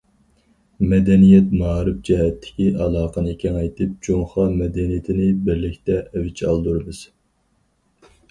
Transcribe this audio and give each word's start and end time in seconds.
مەدەنىيەت، 0.91 1.51
مائارىپ 1.57 1.99
جەھەتتىكى 2.09 2.69
ئالاقىنى 2.85 3.35
كېڭەيتىپ، 3.43 3.93
جۇڭخۇا 4.07 4.47
مەدەنىيىتىنى 4.61 5.29
بىرلىكتە 5.49 5.99
ئەۋج 6.01 6.45
ئالدۇرىمىز. 6.49 7.03